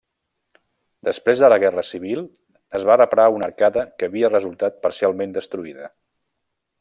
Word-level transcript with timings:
Després 1.09 1.43
de 1.43 1.49
la 1.53 1.59
Guerra 1.63 1.83
Civil 1.89 2.23
es 2.79 2.87
va 2.91 2.97
reparar 2.97 3.27
una 3.35 3.49
arcada 3.51 3.85
que 3.99 4.09
havia 4.11 4.33
resultat 4.35 4.83
parcialment 4.87 5.37
destruïda. 5.41 5.93